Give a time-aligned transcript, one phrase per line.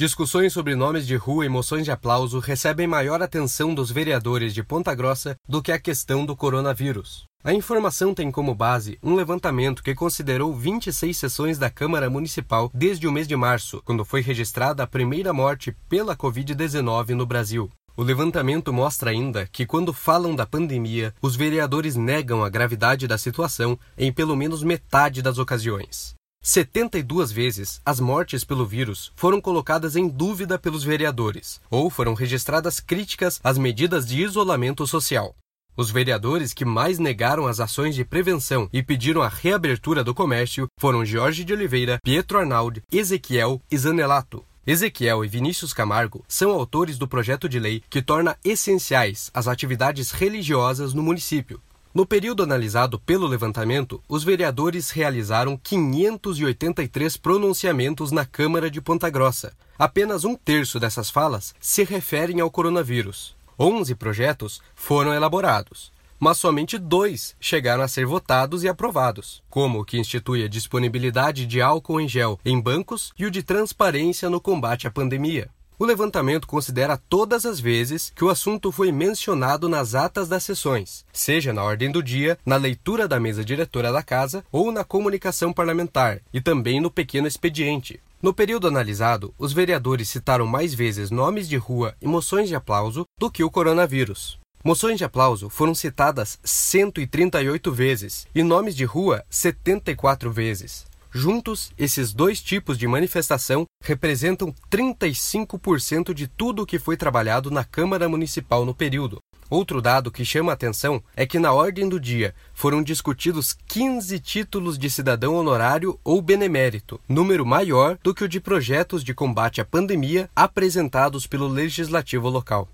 [0.00, 4.62] Discussões sobre nomes de rua e moções de aplauso recebem maior atenção dos vereadores de
[4.62, 7.26] Ponta Grossa do que a questão do coronavírus.
[7.44, 13.06] A informação tem como base um levantamento que considerou 26 sessões da Câmara Municipal desde
[13.06, 17.70] o mês de março, quando foi registrada a primeira morte pela Covid-19 no Brasil.
[17.94, 23.18] O levantamento mostra ainda que, quando falam da pandemia, os vereadores negam a gravidade da
[23.18, 26.18] situação em pelo menos metade das ocasiões.
[26.42, 32.80] 72 vezes as mortes pelo vírus foram colocadas em dúvida pelos vereadores, ou foram registradas
[32.80, 35.36] críticas às medidas de isolamento social.
[35.76, 40.66] Os vereadores que mais negaram as ações de prevenção e pediram a reabertura do comércio
[40.78, 44.42] foram Jorge de Oliveira, Pietro Arnaldi, Ezequiel e Zanelato.
[44.66, 50.10] Ezequiel e Vinícius Camargo são autores do projeto de lei que torna essenciais as atividades
[50.10, 51.60] religiosas no município,
[51.92, 59.52] no período analisado pelo levantamento, os vereadores realizaram 583 pronunciamentos na Câmara de Ponta Grossa.
[59.78, 63.34] Apenas um terço dessas falas se referem ao coronavírus.
[63.58, 69.84] 11 projetos foram elaborados, mas somente dois chegaram a ser votados e aprovados, como o
[69.84, 74.40] que institui a disponibilidade de álcool em gel em bancos e o de transparência no
[74.40, 75.50] combate à pandemia.
[75.80, 81.06] O levantamento considera todas as vezes que o assunto foi mencionado nas atas das sessões,
[81.10, 85.54] seja na ordem do dia, na leitura da mesa diretora da casa ou na comunicação
[85.54, 87.98] parlamentar, e também no pequeno expediente.
[88.20, 93.06] No período analisado, os vereadores citaram mais vezes nomes de rua e moções de aplauso
[93.18, 94.38] do que o coronavírus.
[94.62, 100.89] Moções de aplauso foram citadas 138 vezes e nomes de rua 74 vezes.
[101.12, 107.64] Juntos, esses dois tipos de manifestação representam 35% de tudo o que foi trabalhado na
[107.64, 109.18] Câmara Municipal no período.
[109.50, 114.20] Outro dado que chama a atenção é que na ordem do dia foram discutidos 15
[114.20, 119.60] títulos de cidadão honorário ou benemérito, número maior do que o de projetos de combate
[119.60, 122.68] à pandemia apresentados pelo legislativo local.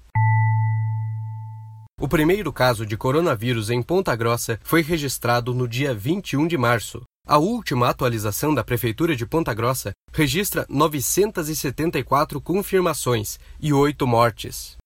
[1.99, 7.03] O primeiro caso de coronavírus em Ponta Grossa foi registrado no dia 21 de março.
[7.29, 14.77] A última atualização da Prefeitura de Ponta Grossa registra 974 confirmações e 8 mortes.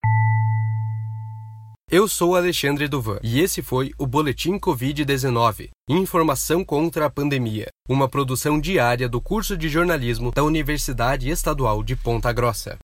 [1.90, 8.08] Eu sou Alexandre Duvan e esse foi o Boletim Covid-19 Informação contra a Pandemia, uma
[8.08, 12.78] produção diária do curso de jornalismo da Universidade Estadual de Ponta Grossa.